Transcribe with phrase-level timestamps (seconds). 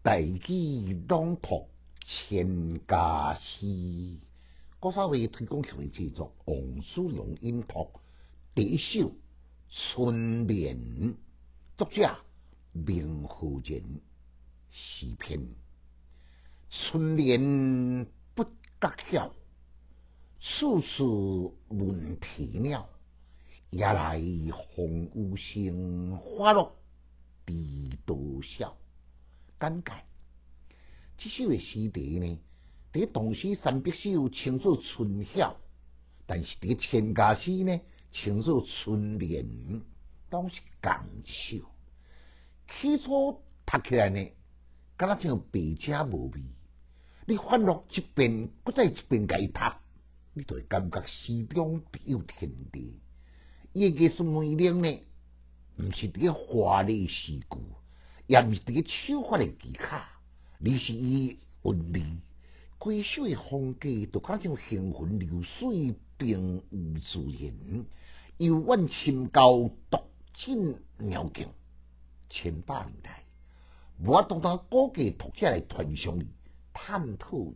[0.00, 1.68] 大举朗读
[2.06, 3.66] 千家诗，
[4.78, 7.90] 郭少伟推广曲制作，王叔良音读
[8.54, 9.10] 第一首
[9.68, 10.78] 《春眠》，
[11.76, 12.16] 作者
[12.72, 14.00] 明和人
[14.70, 15.44] 诗篇。
[16.70, 18.06] 春眠
[18.36, 19.34] 不觉晓，
[20.38, 22.88] 处处闻啼鸟。
[23.70, 24.22] 夜来
[24.76, 26.76] 风雨声，花落
[27.46, 28.76] 知多少。
[29.58, 30.02] 感慨，
[31.18, 32.38] 这首的诗题呢，
[32.92, 35.56] 伫唐诗三百首称作春晓，
[36.26, 37.80] 但是伫千家诗呢，
[38.12, 39.44] 称作春联，
[40.30, 40.92] 都是共
[41.24, 41.68] 首。
[42.68, 44.30] 起初读起来呢，
[44.96, 46.40] 敢若像白车无味。
[47.26, 49.60] 你翻落一遍，搁再一遍甲伊读，
[50.34, 53.00] 你就会感觉诗中别有天地。
[53.72, 55.00] 伊个艺术美玲呢，
[55.78, 57.58] 毋是伫个华丽诗句。
[58.28, 59.96] 也毋是伫个手法的技巧，
[60.60, 62.02] 而是伊韵味。
[62.78, 67.86] 规首的风格都较像行云流水，并无自然。
[68.36, 69.98] 由阮深交独
[70.34, 71.48] 进鸟境，
[72.28, 73.24] 千百年来，
[73.98, 76.26] 无法当当古家读者来传承伊、
[76.74, 77.54] 探讨伊，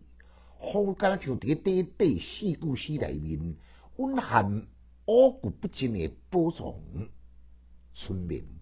[0.72, 3.56] 风格像伫个短短四句诗内面
[3.98, 4.66] 蕴含
[5.06, 6.74] 五古不尽的宝藏，
[7.94, 8.61] 村民。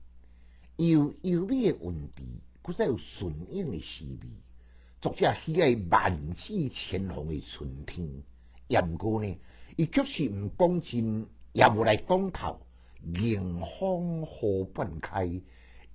[0.89, 2.23] 有优美的文字，
[2.63, 4.31] 佫再有顺应的诗味。
[5.03, 8.09] 作者喜爱万紫千红的春天，
[8.67, 9.39] 也毋过呢，
[9.77, 12.61] 伊确实毋讲真，也无来讲透。
[13.03, 15.27] 迎风河半开，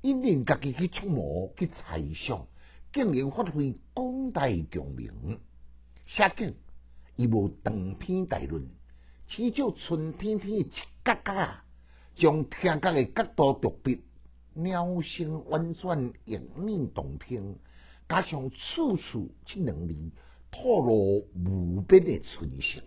[0.02, 2.46] 因令家己去触摸、去猜想，
[2.94, 5.40] 竟然发挥广大共鸣。
[6.06, 6.54] 写景
[7.16, 8.68] 伊无长篇大论，
[9.28, 10.64] 只照春天天一
[11.04, 11.56] 角角，
[12.16, 14.04] 将听觉的角度独笔。
[14.58, 17.58] 鸟声婉转，隐秘动听，
[18.08, 19.94] 加上处处这两字，
[20.50, 22.82] 透露无边的纯情，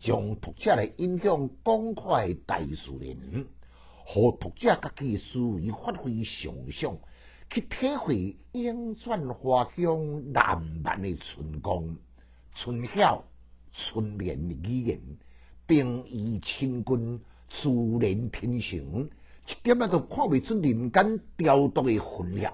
[0.00, 3.46] 将读者来影响广阔大自然，
[4.04, 6.98] 和读者家己思维发挥想象，
[7.48, 11.96] 去体会莺转花香烂漫的春光、
[12.54, 13.24] 春晓、
[13.72, 15.00] 春眠的语言，
[15.66, 19.08] 并以亲近自然天性。
[19.48, 22.52] 一点仔都看未出人间雕琢的分量，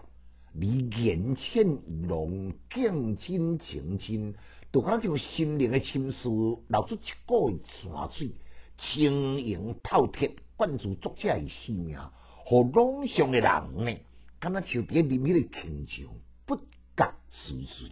[0.52, 4.34] 你言浅意浓，见真情真，
[4.72, 8.30] 就好像心灵的深思流出一股泉水，
[8.78, 14.00] 晶莹透彻，灌注作者的生命，和朗诵的人呢，
[14.38, 16.14] 敢若像伫里面的轻唱，
[16.46, 16.56] 不
[16.96, 17.90] 觉自醉，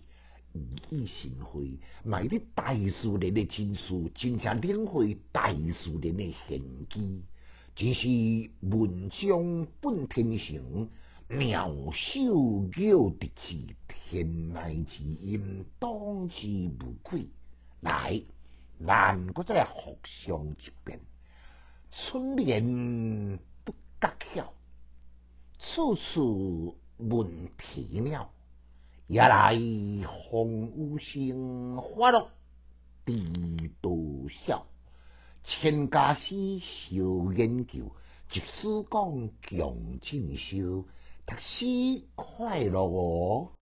[0.91, 7.25] 意心会，买啲大自然的真书，真正领会大自然的玄机。
[7.75, 8.07] 只是
[8.61, 10.91] 文章本天成，
[11.29, 17.29] 妙手巧得之，天籁之音，当之无愧。
[17.81, 18.23] 来，
[18.87, 21.01] 咱搁再来复诵一遍。
[21.91, 24.53] 春眠不觉晓，
[25.59, 28.31] 处处闻啼鸟。
[29.07, 29.55] 夜来
[30.31, 32.31] 风雨声，花落
[33.07, 34.67] 知多少。
[35.45, 37.93] 千家诗少研究，
[38.31, 40.85] 即使讲强进修，
[41.27, 43.53] 读书快乐哦。